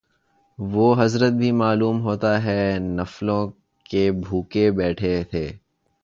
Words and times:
وہ 0.59 0.93
حضرت 0.99 1.33
بھی 1.33 1.51
معلوم 1.51 2.01
ہوتا 2.01 2.43
ہے 2.43 2.77
نفلوں 2.79 3.45
کے 3.85 4.11
بھوکے 4.19 4.69
بیٹھے 4.71 5.23
تھے 5.29 5.47